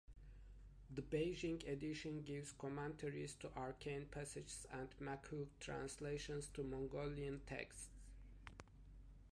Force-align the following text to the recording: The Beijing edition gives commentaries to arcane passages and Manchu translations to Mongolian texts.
The 0.89 1.03
Beijing 1.03 1.63
edition 1.71 2.23
gives 2.23 2.53
commentaries 2.53 3.35
to 3.39 3.51
arcane 3.55 4.07
passages 4.07 4.65
and 4.73 4.89
Manchu 4.99 5.45
translations 5.59 6.47
to 6.55 6.63
Mongolian 6.63 7.41
texts. 7.45 7.89